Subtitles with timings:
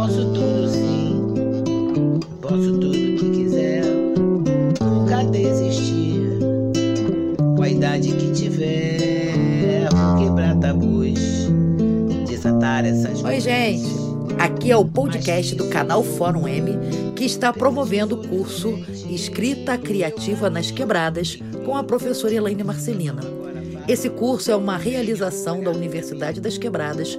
[0.00, 3.84] posso tudo sim, posso tudo que quiser,
[4.80, 6.38] nunca desistir.
[7.54, 11.50] Com a idade que tiver, vou quebrar tabus,
[12.26, 13.90] desatar essas Oi, gente.
[14.38, 20.48] Aqui é o podcast do canal Fórum M que está promovendo o curso Escrita Criativa
[20.48, 23.39] nas Quebradas com a professora Elaine Marcelina.
[23.90, 27.18] Esse curso é uma realização da Universidade das Quebradas,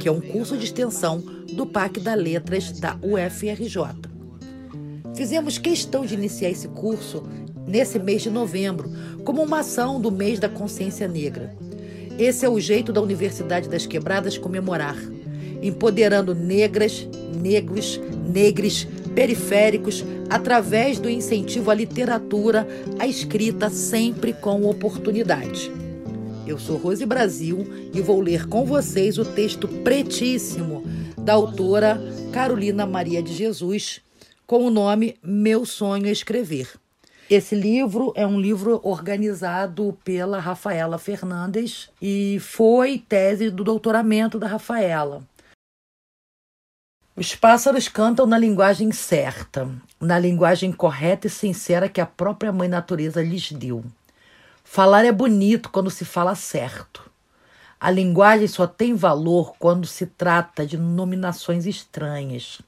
[0.00, 1.22] que é um curso de extensão
[1.52, 3.78] do PAC da Letras da UFRJ.
[5.14, 7.22] Fizemos questão de iniciar esse curso
[7.68, 8.90] nesse mês de novembro,
[9.24, 11.54] como uma ação do mês da consciência negra.
[12.18, 14.96] Esse é o jeito da Universidade das Quebradas comemorar,
[15.62, 17.06] empoderando negras,
[17.40, 22.66] negros, negres, periféricos, através do incentivo à literatura,
[22.98, 25.70] à escrita, sempre com oportunidade.
[26.48, 30.82] Eu sou Rose Brasil e vou ler com vocês o texto pretíssimo
[31.18, 32.00] da autora
[32.32, 34.00] Carolina Maria de Jesus,
[34.46, 36.70] com o nome Meu Sonho é Escrever.
[37.28, 44.46] Esse livro é um livro organizado pela Rafaela Fernandes e foi tese do doutoramento da
[44.46, 45.22] Rafaela.
[47.14, 49.68] Os pássaros cantam na linguagem certa,
[50.00, 53.84] na linguagem correta e sincera que a própria Mãe Natureza lhes deu.
[54.70, 57.10] Falar é bonito quando se fala certo.
[57.80, 62.60] A linguagem só tem valor quando se trata de nominações estranhas.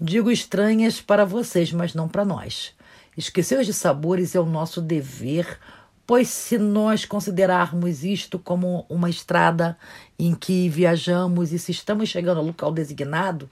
[0.00, 2.72] Digo estranhas para vocês, mas não para nós.
[3.14, 5.60] Esquecer de sabores é o nosso dever,
[6.06, 9.76] pois se nós considerarmos isto como uma estrada
[10.18, 13.48] em que viajamos e se estamos chegando ao local designado,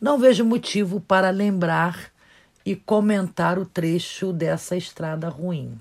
[0.00, 2.10] não vejo motivo para lembrar
[2.64, 5.78] e comentar o trecho dessa estrada ruim.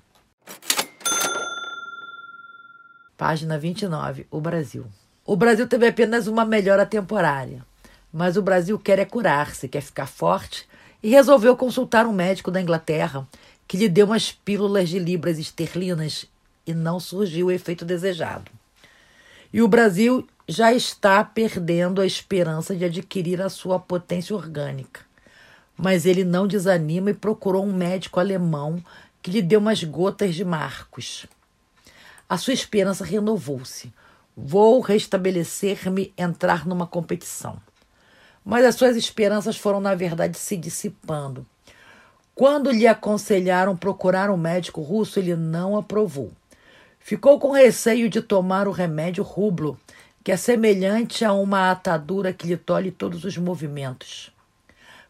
[3.23, 4.27] Página 29.
[4.29, 4.85] O Brasil.
[5.25, 7.65] O Brasil teve apenas uma melhora temporária,
[8.11, 10.67] mas o Brasil quer é curar-se, quer ficar forte
[11.01, 13.25] e resolveu consultar um médico da Inglaterra
[13.65, 16.25] que lhe deu umas pílulas de libras esterlinas
[16.67, 18.51] e não surgiu o efeito desejado.
[19.53, 24.99] E o Brasil já está perdendo a esperança de adquirir a sua potência orgânica.
[25.77, 28.83] Mas ele não desanima e procurou um médico alemão
[29.21, 31.25] que lhe deu umas gotas de Marcos.
[32.27, 33.93] A sua esperança renovou-se.
[34.35, 37.61] Vou restabelecer-me, entrar numa competição.
[38.43, 41.45] Mas as suas esperanças foram, na verdade, se dissipando.
[42.35, 46.31] Quando lhe aconselharam procurar um médico russo, ele não aprovou.
[46.99, 49.77] Ficou com receio de tomar o remédio rublo,
[50.23, 54.31] que é semelhante a uma atadura que lhe tolhe todos os movimentos.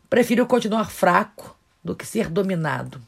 [0.09, 3.01] Preferiu continuar fraco do que ser dominado.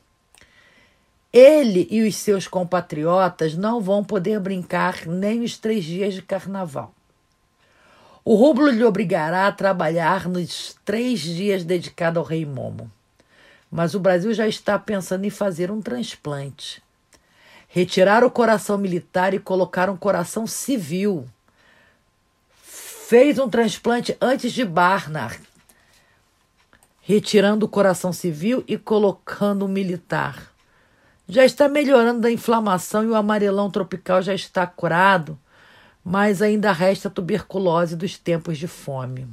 [1.38, 6.94] Ele e os seus compatriotas não vão poder brincar nem os três dias de carnaval.
[8.24, 12.90] O rublo lhe obrigará a trabalhar nos três dias dedicados ao rei Momo.
[13.70, 16.82] Mas o Brasil já está pensando em fazer um transplante.
[17.68, 21.28] Retirar o coração militar e colocar um coração civil
[22.64, 25.42] fez um transplante antes de Barnard,
[27.02, 30.55] retirando o coração civil e colocando o militar.
[31.28, 35.38] Já está melhorando a inflamação e o amarelão tropical já está curado,
[36.04, 39.28] mas ainda resta tuberculose dos tempos de fome.